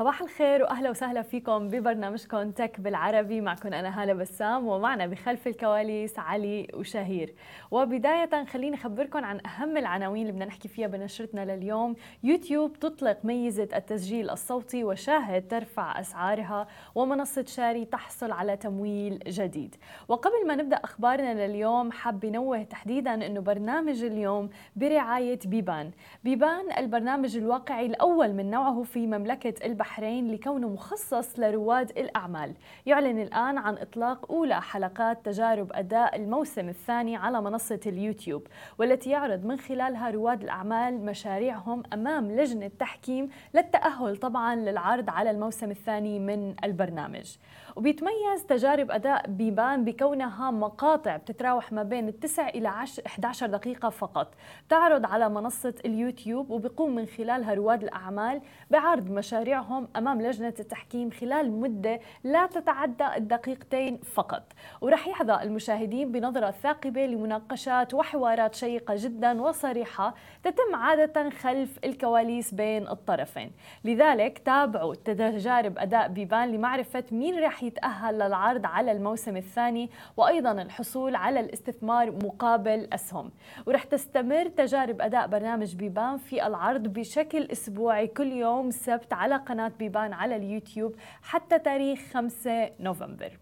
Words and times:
صباح 0.00 0.22
الخير 0.22 0.62
وأهلا 0.62 0.90
وسهلا 0.90 1.22
فيكم 1.22 1.68
ببرنامجكم 1.68 2.50
تك 2.50 2.80
بالعربي. 2.80 3.40
معكم 3.40 3.72
أنا 3.72 4.02
هالة 4.02 4.12
بسام 4.12 4.66
ومعنا 4.66 5.06
بخلف 5.06 5.46
الكواليس 5.46 6.18
علي 6.18 6.68
وشهير. 6.74 7.34
وبداية 7.70 8.44
خليني 8.44 8.76
أخبركم 8.76 9.24
عن 9.24 9.40
أهم 9.46 9.76
العناوين 9.76 10.22
اللي 10.22 10.32
بدنا 10.32 10.44
نحكي 10.44 10.68
فيها 10.68 10.86
بنشرتنا 10.86 11.56
لليوم. 11.56 11.94
يوتيوب 12.22 12.78
تطلق 12.78 13.18
ميزة 13.24 13.68
التسجيل 13.76 14.30
الصوتي 14.30 14.84
وشاهد 14.84 15.48
ترفع 15.48 16.00
أسعارها 16.00 16.66
ومنصة 16.94 17.44
شاري 17.44 17.84
تحصل 17.84 18.32
على 18.32 18.56
تمويل 18.56 19.18
جديد. 19.26 19.76
وقبل 20.08 20.46
ما 20.46 20.56
نبدأ 20.56 20.76
أخبارنا 20.76 21.46
لليوم 21.46 21.92
حاب 21.92 22.26
نوه 22.26 22.62
تحديدا 22.62 23.14
إنه 23.26 23.40
برنامج 23.40 24.04
اليوم 24.04 24.50
برعاية 24.76 25.38
بيبان. 25.44 25.90
بيبان 26.24 26.72
البرنامج 26.78 27.36
الواقعي 27.36 27.86
الأول 27.86 28.32
من 28.32 28.50
نوعه 28.50 28.82
في 28.82 29.06
مملكة 29.06 29.66
البحر 29.66 29.89
البحرين 29.90 30.32
لكونه 30.32 30.68
مخصص 30.68 31.38
لرواد 31.38 31.90
الأعمال. 31.90 32.54
يعلن 32.86 33.18
الآن 33.18 33.58
عن 33.58 33.78
إطلاق 33.78 34.32
أولى 34.32 34.62
حلقات 34.62 35.26
تجارب 35.26 35.72
أداء 35.72 36.16
الموسم 36.16 36.68
الثاني 36.68 37.16
على 37.16 37.42
منصة 37.42 37.80
اليوتيوب 37.86 38.46
والتي 38.78 39.10
يعرض 39.10 39.44
من 39.44 39.58
خلالها 39.58 40.10
رواد 40.10 40.42
الأعمال 40.42 41.04
مشاريعهم 41.04 41.82
أمام 41.92 42.30
لجنة 42.32 42.70
تحكيم 42.78 43.28
للتأهل 43.54 44.16
طبعا 44.16 44.54
للعرض 44.54 45.10
على 45.10 45.30
الموسم 45.30 45.70
الثاني 45.70 46.18
من 46.18 46.54
البرنامج. 46.64 47.36
وبيتميز 47.80 48.46
تجارب 48.48 48.90
أداء 48.90 49.26
بيبان 49.28 49.84
بكونها 49.84 50.50
مقاطع 50.50 51.16
بتتراوح 51.16 51.72
ما 51.72 51.82
بين 51.82 52.08
التسع 52.08 52.48
إلى 52.48 52.68
11 53.06 53.46
دقيقة 53.46 53.88
فقط. 53.88 54.34
تعرض 54.68 55.06
على 55.06 55.28
منصة 55.28 55.74
اليوتيوب 55.84 56.50
وبيقوم 56.50 56.94
من 56.94 57.06
خلالها 57.06 57.54
رواد 57.54 57.82
الأعمال 57.82 58.40
بعرض 58.70 59.10
مشاريعهم 59.10 59.88
أمام 59.96 60.22
لجنة 60.22 60.54
التحكيم 60.60 61.10
خلال 61.10 61.52
مدة 61.52 62.00
لا 62.24 62.46
تتعدى 62.46 63.06
الدقيقتين 63.16 63.96
فقط. 63.96 64.42
ورح 64.80 65.08
يحظى 65.08 65.42
المشاهدين 65.42 66.12
بنظرة 66.12 66.50
ثاقبة 66.50 67.06
لمناقشات 67.06 67.94
وحوارات 67.94 68.54
شيقة 68.54 68.94
جدا 68.96 69.42
وصريحة 69.42 70.14
تتم 70.42 70.74
عادة 70.74 71.30
خلف 71.30 71.78
الكواليس 71.84 72.54
بين 72.54 72.88
الطرفين. 72.88 73.52
لذلك 73.84 74.38
تابعوا 74.38 74.94
تجارب 74.94 75.78
أداء 75.78 76.08
بيبان 76.08 76.52
لمعرفة 76.52 77.04
مين 77.12 77.44
رح 77.44 77.69
يتأهل 77.70 78.14
للعرض 78.14 78.66
على 78.66 78.92
الموسم 78.92 79.36
الثاني 79.36 79.90
وأيضا 80.16 80.52
الحصول 80.52 81.14
على 81.14 81.40
الاستثمار 81.40 82.10
مقابل 82.10 82.88
أسهم. 82.92 83.30
ورح 83.66 83.84
تستمر 83.84 84.48
تجارب 84.48 85.00
أداء 85.00 85.26
برنامج 85.26 85.74
بيبان 85.74 86.16
في 86.16 86.46
العرض 86.46 86.82
بشكل 86.82 87.48
أسبوعي 87.52 88.06
كل 88.06 88.32
يوم 88.32 88.70
سبت 88.70 89.12
على 89.12 89.36
قناة 89.36 89.72
بيبان 89.78 90.12
على 90.12 90.36
اليوتيوب 90.36 90.94
حتى 91.22 91.58
تاريخ 91.58 92.00
5 92.12 92.70
نوفمبر. 92.80 93.38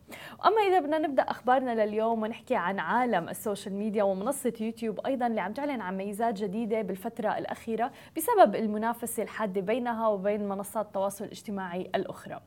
أما 0.47 0.61
إذا 0.69 0.81
بدنا 0.81 0.99
نبدأ 0.99 1.23
أخبارنا 1.23 1.85
لليوم 1.85 2.23
ونحكي 2.23 2.57
عن 2.57 2.79
عالم 2.79 3.29
السوشيال 3.29 3.75
ميديا 3.75 4.03
ومنصة 4.03 4.53
يوتيوب 4.61 5.07
أيضا 5.07 5.27
اللي 5.27 5.41
عم 5.41 5.53
تعلن 5.53 5.81
عن 5.81 5.97
ميزات 5.97 6.35
جديدة 6.35 6.83
بالفترة 6.83 7.39
الأخيرة 7.39 7.91
بسبب 8.17 8.57
المنافسة 8.57 9.23
الحادة 9.23 9.61
بينها 9.61 10.09
وبين 10.09 10.49
منصات 10.49 10.87
التواصل 10.87 11.25
الاجتماعي 11.25 11.91
الأخرى. 11.95 12.41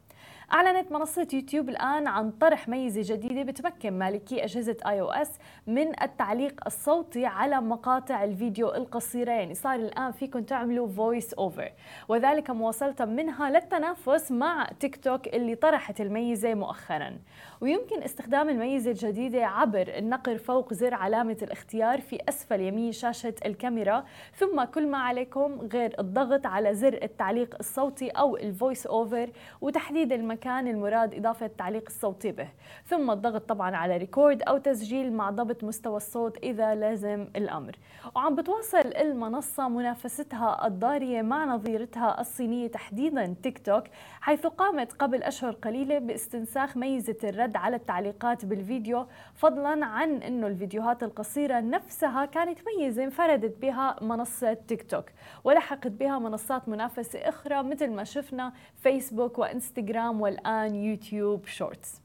أعلنت 0.54 0.92
منصة 0.92 1.28
يوتيوب 1.34 1.70
الآن 1.70 2.08
عن 2.08 2.32
طرح 2.32 2.68
ميزة 2.70 3.16
جديدة 3.16 3.44
بتمكن 3.44 3.94
مالكي 3.94 4.44
أجهزة 4.44 4.78
iOS 4.86 5.32
من 5.68 6.02
التعليق 6.02 6.62
الصوتي 6.66 7.26
على 7.26 7.62
مقاطع 7.62 8.24
الفيديو 8.24 8.70
القصيرة. 8.76 9.32
يعني 9.32 9.54
صار 9.54 9.76
الآن 9.76 10.12
فيكم 10.12 10.44
تعملوا 10.44 10.88
voice 10.88 11.34
over 11.34 11.72
وذلك 12.08 12.50
مواصلة 12.50 12.96
منها 13.06 13.50
للتنافس 13.50 14.32
مع 14.32 14.68
تيك 14.80 14.96
توك 14.96 15.28
اللي 15.28 15.56
طرحت 15.56 16.02
الميزة 16.02 16.54
مؤخرا. 16.54 17.18
ويمكن 17.62 18.04
استخدام 18.04 18.50
الميزة 18.50 18.92
الجديدة 18.92 19.46
عبر 19.46 19.86
النقر 19.98 20.38
فوق 20.38 20.74
زر 20.74 20.94
علامة 20.94 21.38
الاختيار 21.42 22.02
في 22.02 22.20
أسفل 22.30 22.62
يمين 22.62 22.92
شاشة 22.92 23.36
الكاميرا. 23.46 24.04
ثم 24.36 24.64
كل 24.64 24.88
ما 24.88 24.98
عليكم 24.98 25.68
غير 25.74 25.96
الضغط 26.00 26.46
على 26.46 26.74
زر 26.76 27.00
التعليق 27.04 27.56
الصوتي 27.60 28.10
أو 28.10 28.38
ال 28.38 28.46
voice 28.46 28.88
over 28.88 29.30
وتحديد 29.62 30.14
المكان 30.14 30.41
المراد 30.48 31.16
إضافة 31.16 31.46
التعليق 31.46 31.84
الصوتي 31.88 32.32
به. 32.32 32.48
ثم 32.86 33.12
الضغط 33.12 33.50
طبعا 33.50 33.76
على 33.76 33.98
record 33.98 34.42
أو 34.42 34.58
تسجيل 34.58 35.14
مع 35.14 35.30
ضبط 35.30 35.64
مستوى 35.64 35.98
الصوت 35.98 36.38
إذا 36.38 36.76
لازم 36.76 37.28
الأمر. 37.36 37.76
وعم 38.16 38.36
بتواصل 38.36 38.78
المنصة 38.78 39.68
منافستها 39.68 40.68
الضارية 40.68 41.22
مع 41.22 41.46
نظيرتها 41.46 42.22
الصينية 42.22 42.68
تحديدا 42.68 43.36
تيك 43.44 43.66
توك 43.66 43.84
حيث 44.22 44.46
قامت 44.48 44.92
قبل 44.94 45.24
أشهر 45.24 45.52
قليلة 45.52 46.00
باستنساخ 46.00 46.78
ميزة 46.78 47.18
الرد 47.24 47.56
على 47.58 47.76
التعليقات 47.76 48.46
بالفيديو 48.46 49.08
فضلا 49.36 49.86
عن 49.86 50.16
إنه 50.16 50.48
الفيديوهات 50.48 51.04
القصيرة 51.04 51.60
نفسها 51.60 52.26
كانت 52.26 52.60
ميزة 52.68 53.04
انفردت 53.04 53.62
بها 53.62 53.96
منصة 54.02 54.54
تيك 54.54 54.92
توك 54.92 55.06
ولحقت 55.44 55.88
بها 55.88 56.20
منصات 56.20 56.70
منافسة 56.70 57.20
أخرى 57.20 57.64
مثل 57.64 57.92
ما 57.92 58.04
شفنا 58.04 58.54
فيسبوك 58.76 59.40
وإنستغرام 59.40 60.22
والآن 60.32 60.76
YouTube 60.76 61.46
Shorts. 61.46 62.02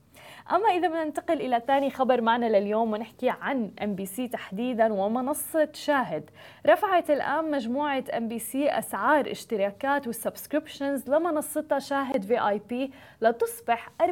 أما 0.53 0.69
إذا 0.69 0.89
بدنا 0.89 1.05
ننتقل 1.05 1.41
إلى 1.41 1.63
ثاني 1.67 1.91
خبر 1.91 2.21
معنا 2.21 2.47
لليوم 2.59 2.93
ونحكي 2.93 3.31
عن 3.31 3.71
MBC 3.83 4.29
تحديدا 4.29 4.93
ومنصة 4.93 5.69
شاهد. 5.73 6.31
رفعت 6.67 7.11
الآن 7.11 7.51
مجموعة 7.51 8.05
MBC 8.17 8.69
أسعار 8.69 9.31
اشتراكات 9.31 10.07
وال 10.07 10.21
subscriptions 10.21 11.11
لمنصتها 11.11 11.79
شاهد 11.79 12.25
VIP 12.25 12.93
لتصبح 13.21 13.91
94.99 14.03 14.07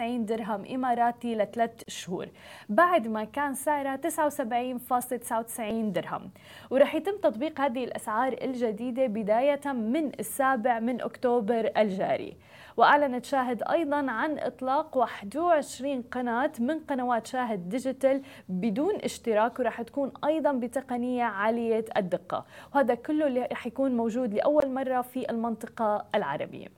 درهم 0.00 0.64
إماراتي 0.74 1.34
لثلاث 1.34 1.82
شهور 1.88 2.28
بعد 2.68 3.08
ما 3.08 3.24
كان 3.24 3.54
سعرها 3.54 3.96
79.99 3.96 5.60
درهم. 5.92 6.30
ورح 6.70 6.94
يتم 6.94 7.16
تطبيق 7.16 7.60
هذه 7.60 7.84
الأسعار 7.84 8.36
الجديدة 8.42 9.06
بداية 9.06 9.72
من 9.72 10.12
السابع 10.20 10.80
من 10.80 11.00
أكتوبر 11.00 11.70
الجاري. 11.76 12.36
وأعلنت 12.76 13.24
شاهد 13.24 13.62
أيضا 13.62 14.10
عن 14.10 14.38
إطلاق 14.38 14.65
21 14.66 16.02
قناة 16.02 16.52
من 16.58 16.78
قنوات 16.78 17.26
شاهد 17.26 17.68
digital 17.68 18.22
بدون 18.48 18.94
اشتراك 18.94 19.58
ورح 19.58 19.82
تكون 19.82 20.12
أيضا 20.24 20.52
بتقنية 20.52 21.24
عالية 21.24 21.84
الدقة. 21.96 22.46
وهذا 22.74 22.94
كله 22.94 23.26
اللي 23.26 23.48
رح 23.52 23.66
يكون 23.66 23.96
موجود 23.96 24.34
لأول 24.34 24.70
مرة 24.70 25.00
في 25.00 25.30
المنطقة 25.30 26.06
العربية. 26.14 26.75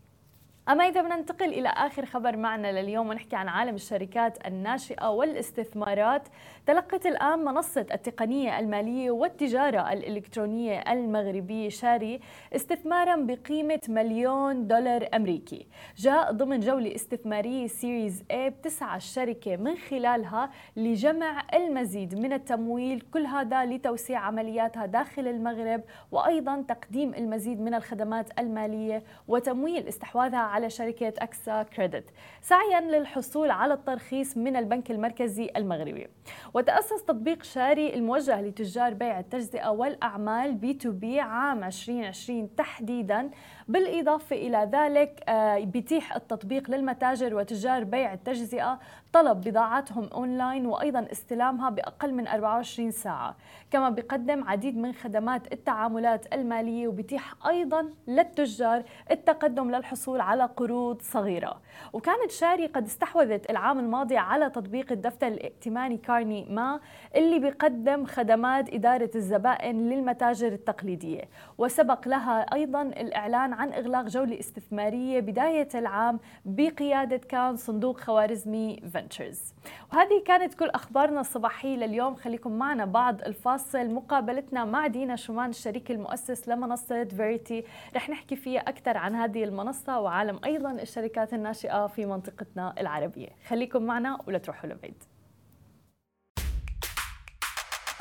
أما 0.71 0.89
إذا 0.89 1.01
بدنا 1.03 1.17
ننتقل 1.17 1.49
إلى 1.49 1.69
آخر 1.69 2.06
خبر 2.06 2.37
معنا 2.37 2.81
لليوم 2.81 3.09
ونحكي 3.09 3.37
عن 3.37 3.49
عالم 3.49 3.75
الشركات 3.75 4.47
الناشئة 4.47 5.11
والاستثمارات 5.11 6.29
تلقت 6.67 7.06
الآن 7.06 7.39
منصة 7.39 7.87
التقنية 7.93 8.59
المالية 8.59 9.11
والتجارة 9.11 9.93
الإلكترونية 9.93 10.78
المغربية 10.78 11.69
شاري 11.69 12.21
استثمارا 12.57 13.17
بقيمة 13.17 13.81
مليون 13.89 14.67
دولار 14.67 15.09
أمريكي. 15.15 15.67
جاء 15.97 16.33
ضمن 16.33 16.61
جولة 16.61 16.95
استثمارية 16.95 17.67
سيريز 17.67 18.25
A 18.33 18.37
بتسعى 18.37 18.97
الشركة 18.97 19.57
من 19.57 19.77
خلالها 19.77 20.51
لجمع 20.77 21.43
المزيد 21.55 22.15
من 22.15 22.33
التمويل 22.33 23.01
كل 23.01 23.27
هذا 23.27 23.65
لتوسيع 23.65 24.19
عملياتها 24.21 24.87
داخل 24.87 25.28
المغرب 25.28 25.83
وأيضا 26.12 26.65
تقديم 26.69 27.15
المزيد 27.15 27.61
من 27.61 27.75
الخدمات 27.75 28.39
المالية 28.39 29.03
وتمويل 29.28 29.89
استحواذها 29.89 30.58
شركة 30.67 31.13
AXA 31.19 31.62
Credit 31.62 32.11
سعيا 32.43 32.81
للحصول 32.81 33.51
على 33.51 33.75
الترخيص 33.75 34.37
من 34.37 34.57
البنك 34.57 34.91
المركزي 34.91 35.51
المغربي. 35.57 36.07
وتأسس 36.55 37.05
تطبيق 37.05 37.43
شاري 37.43 37.95
الموجه 37.95 38.41
لتجار 38.41 38.95
بيع 38.95 39.21
التجزئة 39.21 39.69
والأعمال 39.69 40.55
B2B 40.54 41.21
عام 41.21 41.65
2020 41.65 42.55
تحديدا 42.57 43.31
بالإضافة 43.68 44.36
إلى 44.36 44.68
ذلك 44.72 45.22
آه، 45.28 45.59
بيتيح 45.59 46.16
التطبيق 46.16 46.70
للمتاجر 46.70 47.34
وتجار 47.34 47.84
بيع 47.84 48.12
التجزئة 48.12 48.78
طلب 49.12 49.41
بضاعاتهم 49.41 50.09
أونلاين 50.15 50.66
وأيضا 50.66 51.06
استلامها 51.12 51.70
بأقل 51.70 52.15
من 52.15 52.28
24 52.28 52.91
ساعة. 52.91 53.36
كما 53.70 53.91
بيقدم 53.91 54.44
عديد 54.44 54.76
من 54.76 54.92
خدمات 54.92 55.53
التعاملات 55.53 56.34
المالية 56.34 56.88
وبيتيح 56.88 57.34
أيضا 57.47 57.91
للتجار 58.06 58.82
التقدم 59.10 59.70
للحصول 59.70 60.20
على 60.20 60.44
قروض 60.44 61.03
صغيرة. 61.03 61.60
وكانت 61.92 62.30
شاري 62.30 62.66
قد 62.66 62.84
استحوذت 62.84 63.50
العام 63.50 63.78
الماضي 63.78 64.16
على 64.16 64.50
تطبيق 64.50 64.92
الدفتر 64.92 65.26
الائتماني 65.26 65.97
كارني 65.97 66.47
ما 66.50 66.80
اللي 67.16 67.38
بيقدم 67.38 68.04
خدمات 68.04 68.74
إدارة 68.74 69.10
الزبائن 69.15 69.88
للمتاجر 69.88 70.48
التقليدية. 70.48 71.22
وسبق 71.59 72.09
لها 72.09 72.41
أيضا 72.54 72.82
الإعلان 72.82 73.58
عن 73.59 73.72
إغلاق 73.72 74.05
جولة 74.07 74.41
استثمارية 74.41 75.21
بداية 75.21 75.69
العام 75.75 76.21
بقيادة 76.45 77.16
كان 77.16 77.57
صندوق 77.57 78.01
خوارزمي 78.01 78.81
فنتشرز 78.95 79.55
وهذه 79.93 80.22
كانت 80.27 80.55
كل 80.55 80.69
أخبارنا 80.69 81.21
الصباحية 81.21 81.77
لليوم. 81.77 82.15
خليكم 82.15 82.53
معنا 82.53 82.84
بعد 82.84 83.21
الفاصل. 83.22 83.91
مقابلتنا 83.91 84.65
مع 84.65 84.87
دينا 84.87 85.16
شومان 85.16 85.51
الشريك 85.51 85.91
المؤسس 85.91 86.49
لمنصة 86.49 87.05
فيريتي 87.05 87.65
رح 87.97 88.10
نحكي 88.10 88.37
فيها 88.37 88.60
أكثر 88.60 88.97
عن 88.97 89.15
هذه 89.15 89.45
المنصة 89.45 90.01
وعالم 90.01 90.41
أيضا 90.45 90.72
الشركات 90.72 91.34
الناشئة 91.34 91.87
في 91.87 92.07
منطقتنا 92.07 92.75
العربية. 92.81 93.28
خليكم 93.49 93.83
معنا 93.83 94.19
ولا 94.27 94.39
تروحوا 94.39 94.71
لبعيد. 94.71 95.04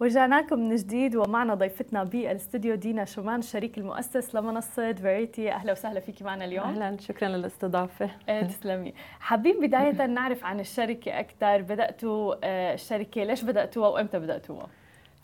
ورجعنا 0.00 0.40
لكم 0.40 0.58
من 0.58 0.76
جديد 0.76 1.16
ومعنا 1.16 1.54
ضيفتنا 1.54 2.04
بالاستوديو 2.04 2.74
دينا 2.74 3.04
شومان 3.04 3.38
الشريك 3.38 3.78
المؤسس 3.78 4.34
لمنصة 4.34 4.92
فيريتي 4.92 5.52
أهلا 5.52 5.72
وسهلا 5.72 6.00
فيكي 6.00 6.24
معنا 6.24 6.44
اليوم. 6.44 6.64
أهلا 6.64 6.96
شكرا 7.00 7.28
للاستضافة. 7.28 8.10
إيه، 8.28 8.42
تسلمي. 8.42 8.94
حابين 9.20 9.66
بداية 9.66 10.06
نعرف 10.16 10.44
عن 10.44 10.60
الشركة 10.60 11.20
أكثر 11.20 11.62
بدأتوا 11.62 12.34
آه، 12.44 12.74
الشركة 12.74 13.24
ليش 13.24 13.42
بدأتوها 13.42 13.88
وإمتى 13.88 14.18
بدأتوها؟ 14.18 14.66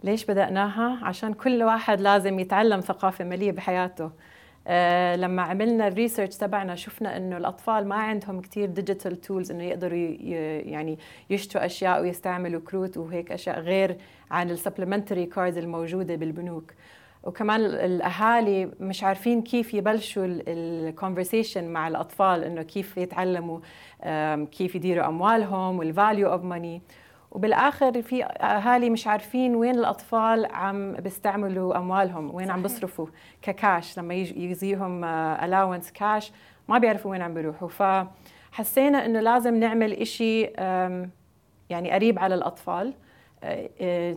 ليش 0.04 0.24
بدأناها؟ 0.24 0.98
عشان 1.04 1.34
كل 1.34 1.62
واحد 1.62 2.00
لازم 2.00 2.38
يتعلم 2.38 2.80
ثقافة 2.80 3.24
مالية 3.24 3.52
بحياته. 3.52 4.04
آه 4.04 4.10
لما 5.16 5.42
عملنا 5.42 5.88
ال 5.88 5.94
research 5.94 6.36
تبعنا 6.36 6.74
شفنا 6.74 7.16
إنه 7.16 7.36
الأطفال 7.36 7.88
ما 7.88 7.94
عندهم 7.94 8.40
كثير 8.40 8.68
digital 8.69 9.20
tools 9.20 9.50
إنه 9.50 9.64
يقدروا 9.64 9.98
يعني 10.68 10.98
يشتروا 11.30 11.66
أشياء 11.66 12.02
ويستعملوا 12.02 12.60
كروت 12.60 12.96
وهيك 12.96 13.32
أشياء 13.32 13.60
غير 13.60 13.96
عن 14.30 14.50
ال 14.50 14.56
supplementary 14.56 15.26
cards 15.26 15.58
الموجودة 15.58 16.14
بالبنوك. 16.14 16.72
وكمان 17.24 17.60
الأهالي 17.60 18.70
مش 18.80 19.04
عارفين 19.04 19.42
كيف 19.42 19.74
يبلشوا 19.74 20.24
ال 20.26 20.37
conversation 20.37 21.69
مع 21.68 21.88
الأطفال 21.88 22.44
إنه 22.44 22.62
كيف 22.62 22.96
يتعلموا 22.96 23.58
كيف 24.44 24.74
يديروا 24.74 25.06
أموالهم 25.06 25.78
وال 25.78 25.94
value 25.94 26.32
of 26.32 26.44
money 26.44 26.82
وبالآخر 27.32 28.02
في 28.02 28.25
أهالي 28.25 28.90
مش 28.90 29.06
عارفين 29.06 29.55
وين 29.56 29.75
الأطفال 29.75 30.46
عم 30.46 30.93
بيستعملوا 30.93 31.76
أموالهم 31.76 32.34
وين 32.34 32.46
صحيح. 32.46 32.56
عم 32.56 32.62
بيصرفوا 32.62 33.06
ككاش 33.43 33.99
لما 33.99 34.14
يجيهم 34.14 35.05
ال 35.04 35.13
allowance 35.13 35.88
آه، 35.88 35.93
كاش 35.93 36.32
ما 36.69 36.79
بيعرفوا 36.79 37.11
وين 37.11 37.23
عم 37.23 37.34
بيروحوا. 37.34 37.69
فحسينا 37.69 39.06
إنه 39.06 39.20
لازم 39.20 39.55
نعمل 39.55 39.93
إشي 39.93 40.43
يعني 41.70 41.90
قريب 41.90 42.19
على 42.19 42.34
الأطفال 42.34 42.94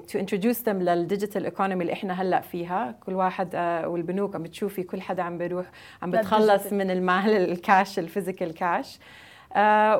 to 0.07 0.19
introduce 0.19 0.69
them 0.69 0.81
لل 0.81 0.96
digital 0.96 1.45
economy 1.45 1.81
اللي 1.81 1.93
إحنا 1.93 2.21
هلأ 2.21 2.41
فيها. 2.41 2.95
كل 3.05 3.13
واحد 3.13 3.51
uh, 3.51 3.87
والبنوك 3.87 4.35
عم 4.35 4.43
بتشوفي 4.43 4.83
كل 4.83 5.01
حدا 5.01 5.23
عم 5.23 5.37
بيروح 5.37 5.65
عم 6.01 6.11
بتخلص 6.11 6.73
من 6.73 6.91
المال 6.91 7.29
ال 7.29 7.43
cash 7.43 7.99
ال 7.99 8.05
physical 8.05 8.53
cash 8.53 8.99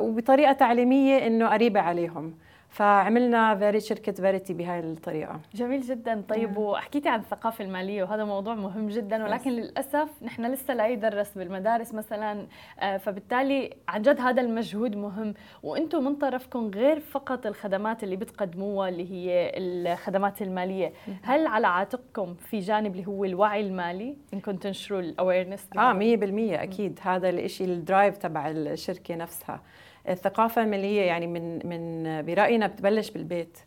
وبطريقة 0.02 0.54
تعليمية 0.54 1.28
إنه 1.28 1.48
قريبة 1.48 1.80
عليهم. 1.80 2.34
فعملنا 2.76 3.56
Veri 3.56 3.80
شركه 3.80 4.12
Verity 4.12 4.54
بهاي 4.54 4.80
الطريقة. 4.80 5.40
جميل 5.54 5.82
جدا. 5.82 6.24
طيب 6.30 6.58
وحكيتي 6.58 7.10
عن 7.10 7.20
الثقافة 7.20 7.66
المالية 7.66 8.04
وهذا 8.04 8.24
موضوع 8.24 8.56
مهم 8.56 8.88
جدا 8.88 9.24
ولكن 9.24 9.52
للأسف 9.52 10.10
نحن 10.24 10.46
لسه 10.46 10.74
لا 10.74 10.88
يدرس 10.88 11.38
بالمدارس 11.38 11.94
مثلا 11.94 12.48
آه، 12.80 12.98
فبالتالي 12.98 13.74
عن 13.88 14.02
جد 14.02 14.22
هذا 14.22 14.42
المجهود 14.42 14.96
مهم. 14.96 15.34
وأنتم 15.64 16.04
من 16.04 16.16
طرفكم 16.16 16.72
غير 16.76 17.00
فقط 17.00 17.46
الخدمات 17.46 18.04
اللي 18.04 18.16
بتقدموها 18.16 18.90
اللي 18.90 19.12
هي 19.12 19.52
الخدمات 19.58 20.42
المالية. 20.42 20.94
هل 21.24 21.48
على 21.48 21.68
عاتقكم 21.68 22.34
في 22.34 22.60
جانب 22.60 22.96
اللي 22.96 23.08
هو 23.08 23.26
الوعي 23.26 23.62
المالي؟ 23.62 24.18
انكم 24.34 24.56
تنشروا 24.56 25.00
ال 25.00 25.06
awareness 25.06 25.68
آه 25.78 25.94
100% 25.94 26.62
أكيد. 26.64 27.00
هذا 27.02 27.30
الشيء 27.30 27.68
ال 27.68 27.76
drive 27.76 28.18
تبع 28.18 28.50
الشركة 28.50 29.16
نفسها. 29.16 29.62
الثقافة 30.10 30.64
الماليه 30.64 31.02
يعني 31.02 31.28
من 31.28 31.68
من 31.68 32.04
برأينا 32.26 32.68
بتبلش 32.68 33.10
بالبيت 33.10 33.58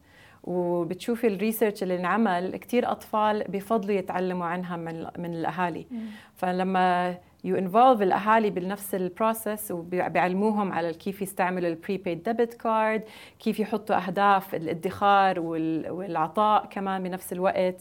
وبتشوفي 0.45 1.27
ال 1.27 1.33
research 1.33 1.83
اللي 1.83 1.97
انعمل 1.97 2.57
كثير 2.57 2.91
أطفال 2.91 3.45
بفضلوا 3.49 3.95
يتعلموا 3.95 4.47
عنها 4.47 4.77
من 4.77 5.07
من 5.19 5.35
الأهالي. 5.35 5.87
فلما 6.35 7.17
you 7.45 7.57
involve 7.57 8.03
الأهالي 8.03 8.51
بنفس 8.51 8.95
ال 8.95 9.04
process 9.04 9.71
وبيعلموهم 9.71 10.73
على 10.73 10.93
كيف 10.95 11.23
يستعملوا 11.23 11.69
ال 11.69 11.75
prepaid 11.75 12.23
debit 12.23 12.55
card 12.55 13.03
كيف 13.39 13.61
يحطوا 13.61 13.97
أهداف 13.97 14.55
الادخار 14.55 15.41
والعطاء 15.41 16.67
كمان 16.67 17.03
بنفس 17.03 17.33
الوقت 17.33 17.77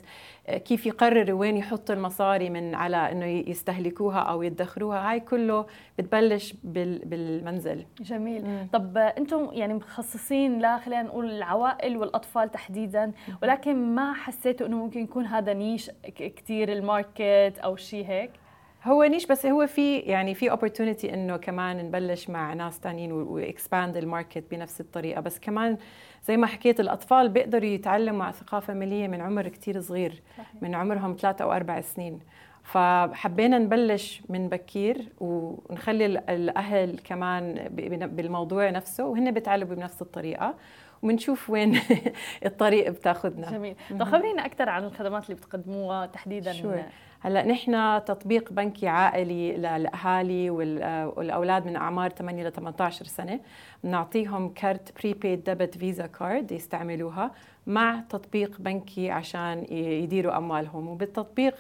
كيف 0.48 0.86
يقرروا 0.86 1.39
وين 1.39 1.57
يحطوا 1.57 1.95
المصاري 1.95 2.50
من 2.50 2.75
على 2.75 3.12
إنه 3.12 3.25
يستهلكوها 3.25 4.19
أو 4.19 4.42
يدخروها 4.44 5.12
هاي 5.12 5.19
كله 5.19 5.65
بتبلش 5.98 6.54
بالمنزل. 6.63 7.86
جميل. 8.01 8.45
مم. 8.45 8.68
طب 8.74 8.98
أنتم 8.98 9.50
يعني 9.54 9.74
مخصصين 9.74 10.59
لا 10.59 10.77
خلينا 10.77 11.04
نقول 11.04 11.30
العوائل 11.31 11.98
والأطفال 11.98 12.51
تحديدا 12.51 13.12
ولكن 13.44 13.95
ما 13.95 14.13
حسيتوا 14.13 14.68
إنه 14.68 14.77
ممكن 14.77 15.00
يكون 15.04 15.25
هذا 15.25 15.54
niche 15.54 15.92
كثير 16.15 16.71
ال 16.74 16.86
market 16.86 17.59
أو 17.63 17.75
شيء 17.75 18.06
هيك؟ 18.07 18.31
هو 18.88 19.04
niche 19.04 19.25
بس 19.25 19.45
هو 19.45 19.68
في 19.68 19.98
يعني 19.98 20.36
في 20.36 20.51
opportunity 20.51 21.13
إنه 21.13 21.38
كمان 21.38 21.78
نبلش 21.78 22.30
مع 22.30 22.54
ناس 22.54 22.80
ثانيين 22.80 23.12
و 23.12 23.24
expand 23.24 23.98
ال 23.98 24.04
market 24.04 24.44
بنفس 24.51 24.81
الطريقة. 24.81 25.22
بس 25.22 25.39
كمان 25.39 25.78
زي 26.28 26.38
ما 26.38 26.48
حكيت 26.48 26.80
الأطفال 26.80 27.30
بيقدروا 27.30 27.66
يتعلموا 27.66 28.24
على 28.25 28.34
ثقافة 28.34 28.74
ماليه 28.74 29.07
من 29.07 29.22
عمر 29.22 29.48
كثير 29.48 29.81
صغير 29.81 30.22
صحيح. 30.38 30.48
من 30.62 30.75
عمرهم 30.75 31.16
ثلاثة 31.19 31.44
أو 31.44 31.51
أربع 31.51 31.81
سنين. 31.81 32.19
فحبينا 32.63 33.57
نبلش 33.57 34.22
من 34.30 34.50
بكير 34.50 35.10
ونخلي 35.19 36.06
الأهل 36.06 37.00
كمان 37.04 37.68
بالموضوع 38.16 38.69
نفسه 38.69 39.06
وهن 39.06 39.31
بيتعلموا 39.31 39.75
بنفس 39.75 40.01
الطريقة. 40.01 40.56
وبنشوف 41.01 41.49
وين 41.49 41.79
الطريق 42.45 42.89
بتاخذنا. 42.89 43.51
جميل. 43.51 43.75
طب 43.89 44.03
خبرينا 44.03 44.45
أكثر 44.45 44.69
عن 44.69 44.83
الخدمات 44.83 45.23
اللي 45.23 45.35
بتقدموها 45.35 46.05
تحديدا. 46.05 46.51
شوي. 46.53 46.83
هلأ 47.19 47.44
نحن 47.45 48.01
تطبيق 48.05 48.51
بنكي 48.53 48.88
عائلي 48.88 49.57
للاهالي 49.57 50.49
والأولاد 50.49 51.66
من 51.66 51.75
أعمار 51.75 52.09
8 52.09 52.44
ل 52.44 52.51
18 52.51 53.06
سنة. 53.06 53.39
بنعطيهم 53.83 54.49
كارت 54.49 55.01
prepaid 55.02 55.44
debit 55.44 55.78
Visa 55.78 56.06
card 56.07 56.52
يستعملوها. 56.51 57.31
مع 57.68 58.04
تطبيق 58.09 58.56
بنكي 58.59 59.12
عشان 59.12 59.66
يديروا 59.74 60.38
أموالهم. 60.38 60.88
وبالتطبيق 60.88 61.56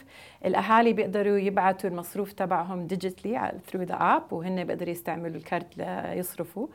الأهالي 0.45 0.93
بيقدروا 0.93 1.37
يبعثوا 1.37 1.89
المصروف 1.89 2.31
تبعهم 2.31 2.87
digitally 2.87 3.51
through 3.71 3.83
the 3.83 3.95
app 3.95 4.33
وهن 4.33 4.63
بيقدروا 4.63 4.91
يستعملوا 4.91 5.35
الكارت 5.37 5.77
ليصرفوا. 5.77 6.67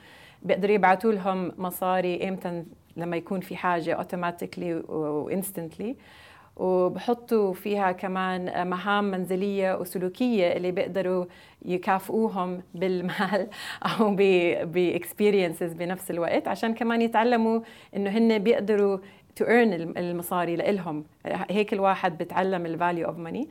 بيقدروا 0.43 0.75
يبعثوا 0.75 1.12
لهم 1.12 1.53
مصاري 1.59 2.29
إمتى 2.29 2.65
لما 2.97 3.17
يكون 3.17 3.41
في 3.41 3.57
حاجة 3.57 3.95
automatically 3.95 4.75
و 4.75 4.87
instantly 4.87 5.97
وبحطوا 6.57 7.53
فيها 7.53 7.93
كمان 7.93 8.69
مهام 8.69 9.05
منزلية 9.05 9.79
وسلوكية 9.79 10.53
اللي 10.53 10.71
بيقدروا 10.71 11.25
يكافئوهم 11.65 12.62
بالمال 12.75 13.49
أو 14.01 14.15
ب 14.64 14.74
experiences 14.74 15.73
بنفس 15.73 16.11
الوقت 16.11 16.49
عشان 16.49 16.75
كمان 16.75 17.03
يتعلموا 17.03 17.61
إنه 17.97 18.11
هن 18.11 18.39
بيقدروا 18.39 18.99
to 19.41 19.45
earn 19.45 19.97
المصاري 19.99 20.57
لإلهم. 20.57 21.05
هيك 21.27 21.73
الواحد 21.73 22.19
بتعلم 22.19 22.67
ال 22.67 22.74
value 22.74 23.09
of 23.09 23.19
money 23.19 23.49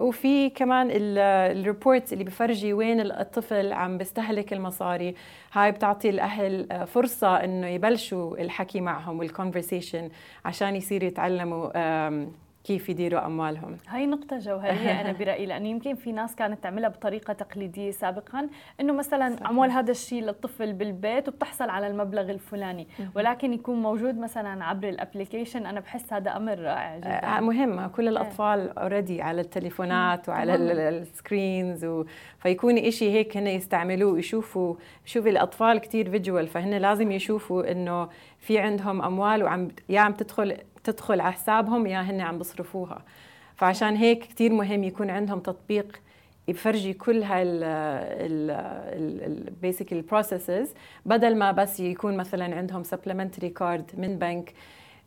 وفي 0.00 0.50
كمان 0.50 0.88
ال 0.92 1.07
reports 1.07 2.12
اللي 2.12 2.24
بفرجي 2.24 2.72
وين 2.72 3.00
الطفل 3.00 3.72
عم 3.72 3.98
بيستهلك 3.98 4.52
المصاري. 4.52 5.14
هاي 5.52 5.72
بتعطي 5.72 6.10
الأهل 6.10 6.86
فرصة 6.86 7.36
إنه 7.44 7.66
يبلشوا 7.66 8.36
الحكي 8.36 8.80
معهم 8.80 9.18
وال 9.18 9.31
conversation 9.31 10.08
عشان 10.44 10.76
يصيروا 10.76 11.08
يتعلموا 11.08 11.70
كيف 12.66 12.88
يديروا 12.88 13.26
أموالهم؟ 13.26 13.76
هاي 13.88 14.06
نقطة 14.06 14.38
جوهرية 14.38 15.00
أنا 15.00 15.12
برأيي 15.12 15.46
لأنه 15.46 15.68
يمكن 15.68 15.94
في 15.94 16.12
ناس 16.12 16.34
كانت 16.34 16.62
تعملها 16.62 16.88
بطريقة 16.88 17.32
تقليدية 17.32 17.90
سابقا 17.90 18.48
إنه 18.80 18.92
مثلا 18.92 19.30
صحيح. 19.36 19.48
عمول 19.48 19.70
هذا 19.70 19.90
الشيء 19.90 20.22
للطفل 20.22 20.72
بالبيت 20.72 21.28
وبتحصل 21.28 21.70
على 21.70 21.86
المبلغ 21.86 22.30
الفلاني. 22.30 22.88
ولكن 23.14 23.52
يكون 23.52 23.82
موجود 23.82 24.18
مثلا 24.18 24.64
عبر 24.64 24.88
ال 24.88 24.94
application 24.94 25.66
أنا 25.66 25.80
بحس 25.80 26.12
هذا 26.12 26.36
أمر 26.36 26.58
رائع 26.58 26.98
جدا. 26.98 27.36
آه 27.36 27.40
مهم. 27.40 27.86
كل 27.86 28.08
الأطفال 28.08 28.78
already 28.78 29.22
على 29.22 29.40
التليفونات 29.40 30.28
وعلى 30.28 30.54
ال 30.54 30.70
screens 30.70 31.84
و... 31.84 32.04
فيكون 32.38 32.78
إشي 32.78 33.10
هيك 33.10 33.36
هن 33.36 33.46
يستعملوه 33.46 34.18
يشوفوا 34.18 34.74
شوفي 35.04 35.30
الأطفال 35.30 35.78
كثير 35.78 36.10
visual 36.10 36.46
فهن 36.46 36.74
لازم 36.74 37.12
يشوفوا 37.12 37.72
إنه 37.72 38.08
في 38.38 38.58
عندهم 38.58 39.02
أموال 39.02 39.42
وعم 39.42 39.68
يا 39.88 40.00
عم 40.00 40.12
تدخل 40.12 40.56
تدخل 40.86 41.20
على 41.20 41.32
حسابهم 41.32 41.86
يا 41.86 42.00
هن 42.00 42.20
عم 42.20 42.38
بصرفوها. 42.38 43.02
فعشان 43.56 43.96
هيك 43.96 44.18
كتير 44.18 44.52
مهم 44.52 44.84
يكون 44.84 45.10
عندهم 45.10 45.40
تطبيق 45.40 46.00
يفرجي 46.48 46.92
كل 46.92 47.22
هال 47.22 47.64
ال 49.48 49.55
basic 49.55 49.92
ال 49.92 50.00
processes 50.00 50.74
بدل 51.06 51.36
ما 51.36 51.52
بس 51.52 51.80
يكون 51.80 52.16
مثلا 52.16 52.56
عندهم 52.56 52.82
supplementary 52.82 53.48
card 53.48 53.90
من 53.98 54.18
بنك 54.18 54.54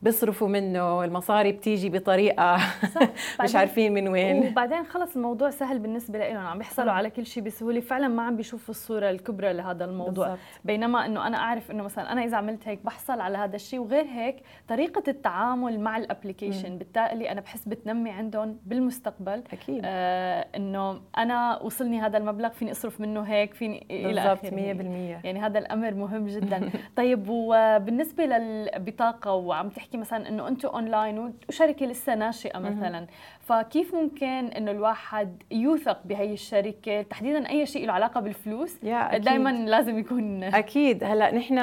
بيصرفوا 0.02 0.48
منه 0.48 1.04
المصاري 1.04 1.52
بتيجي 1.52 1.90
بطريقة 1.90 2.58
مش 3.44 3.56
عارفين 3.56 3.94
من 3.94 4.08
وين. 4.08 4.48
وبعدين 4.48 4.84
خلص 4.84 5.16
الموضوع 5.16 5.50
سهل 5.50 5.80
بالنسبة 5.80 6.20
لهم 6.20 6.38
عم 6.38 6.58
بيحصلوا 6.58 6.92
على 6.92 7.10
كل 7.10 7.26
شيء 7.26 7.44
بسهولة 7.44 7.80
فعلا 7.80 8.08
ما 8.08 8.24
عم 8.24 8.36
بيشوفوا 8.36 8.70
الصورة 8.70 9.10
الكبرى 9.10 9.54
لهذا 9.54 9.86
الموضوع. 9.86 10.28
بالزبط. 10.28 10.40
بينما 10.66 11.06
إنه 11.06 11.28
أنا 11.28 11.38
أعرف 11.38 11.72
إنه 11.72 11.84
مثلا 11.84 12.12
أنا 12.12 12.24
إذا 12.24 12.38
عملت 12.38 12.68
هيك 12.68 12.80
بحصل 12.86 13.20
على 13.22 13.38
هذا 13.38 13.56
الشيء 13.56 13.80
وغير 13.80 14.06
هيك 14.06 14.36
طريقة 14.68 15.04
التعامل 15.08 15.80
مع 15.80 15.98
ال 15.98 16.05
application 16.05 16.78
بالتالي 16.78 17.32
أنا 17.32 17.42
بحس 17.42 17.68
بتنمي 17.68 18.12
عندهم 18.12 18.58
بالمستقبل. 18.66 19.44
أكيد. 19.54 19.82
آه 19.86 20.48
إنه 20.56 21.02
أنا 21.18 21.60
وصلني 21.62 22.02
هذا 22.02 22.18
المبلغ 22.18 22.50
فيني 22.50 22.72
أصرف 22.72 23.02
منه 23.02 23.22
هيك 23.22 23.54
فيني 23.54 23.88
إلى 23.92 24.22
آخره. 24.22 24.50
100% 24.50 25.26
يعني 25.26 25.40
هذا 25.40 25.60
الأمر 25.60 25.94
مهم 25.94 26.28
جدا. 26.28 26.70
طيب 26.98 27.26
وبالنسبة 27.30 28.26
للبطاقه 28.26 29.34
وعم 29.34 29.70
تحكي 29.70 29.89
مثلا 29.98 30.30
إنه 30.30 30.48
أنتم 30.48 30.70
اونلاين 30.70 31.34
وشركة 31.50 31.86
لسه 31.86 32.16
ناشئة 32.16 32.60
مثلا. 32.60 33.08
فكيف 33.40 33.96
ممكن 33.96 34.26
إنه 34.28 34.72
الواحد 34.72 35.44
يوثق 35.52 36.00
بهي 36.06 36.34
الشركة؟ 36.34 37.02
تحديدا 37.02 37.50
أي 37.50 37.66
شيء 37.66 37.88
له 37.88 37.94
علاقة 37.94 38.22
بالفلوس. 38.22 38.76
دائما 39.18 39.50
لازم 39.50 40.00
يكون 40.00 40.44
أكيد. 40.44 41.04
هلأ 41.04 41.36
نحن 41.36 41.58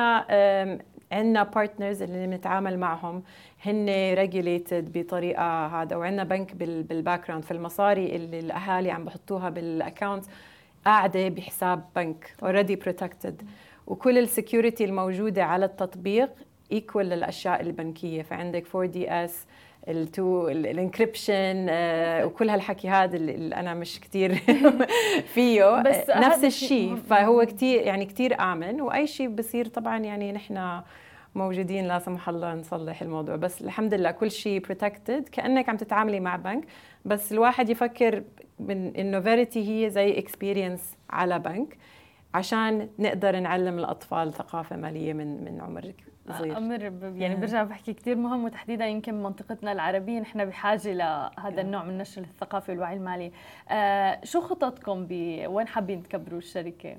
عندنا 1.12 1.42
partners 1.42 2.02
اللي 2.02 2.26
بنتعامل 2.26 2.78
معهم. 2.78 3.22
هن 3.64 4.14
regulated 4.14 4.98
بطريقة 4.98 5.66
هذا 5.66 5.96
وعندنا 5.96 6.24
بنك 6.24 6.54
بال 6.56 7.26
background 7.26 7.44
فالمصاري 7.44 8.16
اللي 8.16 8.38
الأهالي 8.38 8.90
عم 8.90 9.04
بحطوها 9.04 9.50
بال 9.50 9.67
account 9.67 10.24
قاعدة 10.84 11.28
بحساب 11.28 11.84
بنك 11.96 12.34
already 12.42 12.76
protected 12.76 13.42
وكل 13.86 14.18
ال 14.18 14.25
security 14.25 14.84
الموجودة 14.84 15.44
على 15.44 15.64
التطبيق 15.64 16.30
equal 16.72 17.06
للأشياء 17.06 17.60
البنكية. 17.60 18.22
فعندك 18.22 18.64
4 18.74 18.90
DS 18.90 19.46
ال 19.88 20.03
two 20.03 20.48
ال 20.48 20.59
encryption 20.59 21.66
وكل 22.24 22.50
هالحكي 22.50 22.88
هذا 22.88 23.16
اللي 23.16 23.54
أنا 23.54 23.74
مش 23.74 24.00
كثير 24.00 24.34
فيه. 25.34 25.82
بس 25.82 26.10
نفس 26.10 26.44
الشيء. 26.44 26.96
فهو 26.96 27.44
كثير 27.44 27.80
يعني 27.80 28.04
كثير 28.06 28.40
آمن. 28.40 28.80
وأي 28.80 29.06
شيء 29.06 29.28
بصير 29.28 29.66
طبعا 29.66 29.98
يعني 29.98 30.32
نحن 30.32 30.80
موجودين 31.34 31.88
لا 31.88 31.98
سمح 31.98 32.28
الله 32.28 32.54
نصلح 32.54 33.02
الموضوع. 33.02 33.36
بس 33.36 33.62
الحمد 33.62 33.94
لله 33.94 34.10
كل 34.10 34.30
شيء 34.30 34.60
protected 34.60 35.28
كأنك 35.28 35.68
عم 35.68 35.76
تتعاملي 35.76 36.20
مع 36.20 36.36
بنك. 36.36 36.64
بس 37.04 37.32
الواحد 37.32 37.68
يفكر 37.70 38.22
من 38.60 38.96
إنه 38.96 39.20
فيريتي 39.20 39.84
هي 39.84 39.90
زي 39.90 40.18
experience 40.18 40.96
على 41.10 41.38
بنك. 41.38 41.76
عشان 42.34 42.88
نقدر 42.98 43.40
نعلم 43.40 43.78
الأطفال 43.78 44.32
ثقافة 44.32 44.76
مالية 44.76 45.12
من 45.12 45.44
من 45.44 45.60
عمر 45.60 45.92
صغير. 46.32 46.56
أمر 46.56 46.92
يعني 47.16 47.34
برجع 47.34 47.62
بحكي 47.62 47.92
كثير 47.92 48.16
مهم 48.16 48.44
وتحديدا 48.44 48.86
يمكن 48.86 49.22
منطقتنا 49.22 49.72
العربية. 49.72 50.20
نحن 50.20 50.44
بحاجة 50.44 50.92
لهذا 50.92 51.60
النوع 51.60 51.84
من 51.84 51.98
نشر 51.98 52.22
الثقافه 52.22 52.70
والوعي 52.72 52.96
المالي. 52.96 53.32
آه 53.68 54.20
شو 54.24 54.40
خططكم 54.40 55.06
ب 55.08 55.42
وين 55.46 55.68
حابين 55.68 56.02
تكبروا 56.02 56.38
الشركة؟ 56.38 56.96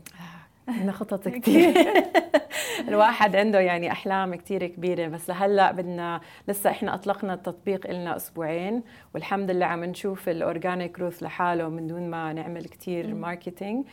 عندنا 0.67 0.91
خطط 0.91 1.27
كثير 1.37 1.73
الواحد 2.87 3.35
عنده 3.35 3.59
يعني 3.59 3.91
أحلام 3.91 4.35
كثير 4.35 4.67
كبيرة. 4.67 5.07
بس 5.07 5.29
لهلأ 5.29 5.71
بدنا 5.71 6.21
لسه 6.47 6.69
إحنا 6.69 6.93
أطلقنا 6.93 7.33
التطبيق 7.33 7.91
لنا 7.91 8.15
أسبوعين 8.15 8.83
والحمد 9.13 9.51
لله 9.51 9.65
عم 9.65 9.83
نشوف 9.83 10.29
ال 10.29 10.38
organic 10.38 10.97
growth 10.99 11.23
لحاله 11.23 11.69
من 11.69 11.87
دون 11.87 12.09
ما 12.09 12.33
نعمل 12.33 12.65
كثير 12.65 13.13
marketing 13.15 13.85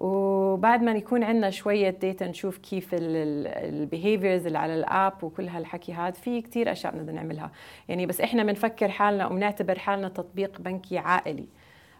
وبعد 0.00 0.82
ما 0.82 0.92
يكون 0.92 1.24
عندنا 1.24 1.50
شوية 1.50 1.90
data 1.90 2.26
نشوف 2.26 2.58
كيف 2.58 2.88
ال 2.92 3.07
behaviors 3.07 4.46
اللي 4.46 4.58
على 4.58 4.74
ال 4.74 4.87
app 4.87 5.24
وكل 5.24 5.48
هالحكي 5.48 5.92
هذا 5.92 6.10
في 6.10 6.42
كثير 6.42 6.72
أشياء 6.72 6.96
بدنا 6.96 7.12
نعملها. 7.12 7.50
يعني 7.88 8.06
بس 8.06 8.20
إحنا 8.20 8.42
بنفكر 8.42 8.88
حالنا 8.88 9.26
وبنعتبر 9.26 9.78
حالنا 9.78 10.08
تطبيق 10.08 10.60
بنكي 10.60 10.98
عائلي. 10.98 11.46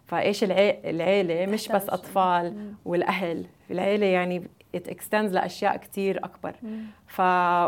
فإيش 0.05 0.43
العيلة؟ 0.43 1.45
مش 1.45 1.67
بس 1.67 1.89
أطفال 1.89 2.73
والأهل. 2.85 3.45
العيلة 3.71 4.05
يعني 4.05 4.43
it 4.77 4.89
extends 4.89 5.13
لأشياء 5.13 5.77
كثير 5.77 6.17
أكبر. 6.17 6.55
ف 7.07 7.21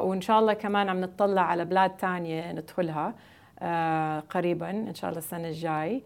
وإن 0.04 0.22
شاء 0.22 0.40
الله 0.40 0.54
كمان 0.54 0.90
عم 0.90 1.02
نطلع 1.02 1.42
على 1.42 1.66
بلاد 1.66 1.90
تانية 1.90 2.52
ندخلها 2.52 3.14
آه 3.60 4.20
قريبا 4.20 4.70
إن 4.70 4.94
شاء 4.94 5.10
الله 5.10 5.20
السنة 5.20 5.48
الجاي. 5.48 6.04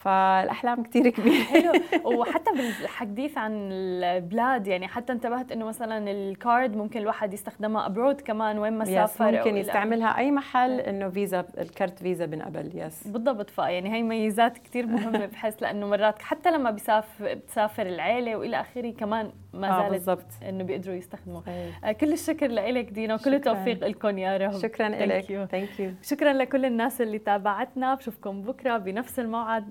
فالأحلام 0.00 0.82
كثير 0.82 1.10
كبيرة. 1.10 1.42
حلو. 1.42 1.72
وحتى 2.18 2.50
بالحديث 2.50 3.38
عن 3.38 3.68
البلاد 3.72 4.66
يعني 4.66 4.88
حتى 4.88 5.12
انتبهت 5.12 5.52
إنه 5.52 5.64
مثلا 5.64 6.10
ال 6.10 6.23
card 6.23 6.76
ممكن 6.76 7.00
الواحد 7.00 7.34
يستخدمها 7.34 7.86
abroad 7.86 8.20
كمان 8.20 8.58
وين 8.58 8.72
ما 8.72 8.84
سافر 8.84 9.32
ممكن 9.32 9.56
يستعملها 9.56 10.18
أي 10.18 10.30
محل 10.30 10.80
إنه 10.80 11.08
فيزا 11.08 11.46
ال 11.58 11.66
card 11.66 11.98
فيزا 11.98 12.26
بنقبل 12.26 12.70
yes 12.74 13.06
بالضبط. 13.06 13.50
فيعني 13.50 13.94
هي 13.94 14.02
ميزات 14.02 14.58
كثير 14.58 14.86
مهمة 14.86 15.26
بحس 15.32 15.62
لأنه 15.62 15.86
مرات 15.86 16.22
حتى 16.22 16.50
لما 16.50 16.70
بيسافر 16.70 17.34
بتسافر 17.34 17.86
العيلة 17.86 18.36
وإلى 18.36 18.60
آخره 18.60 18.90
كمان 18.90 19.32
ما 19.54 19.68
آه، 19.68 19.70
زالت 19.70 19.86
آه 19.86 19.90
بالضبط. 19.90 20.26
إنه 20.48 20.64
بيقدروا 20.64 20.94
يستخدموا 20.94 21.40
آه 21.84 21.92
كل 21.92 22.12
الشكر 22.12 22.46
لك 22.46 22.90
دينا 22.90 23.14
وكل 23.14 23.34
التوفيق 23.34 23.86
لكم 23.86 24.18
يا 24.18 24.36
رب. 24.36 24.58
شكرا 24.58 24.88
لك 24.88 25.46
thank 25.50 25.80
you 25.80 25.92
شكرا 26.02 26.32
لكل 26.32 26.64
الناس 26.64 27.00
اللي 27.00 27.18
تابعتنا. 27.18 27.94
بشوفكم 27.94 28.42
بكرة 28.42 28.78
بنفس 28.78 29.18
الموعد. 29.18 29.70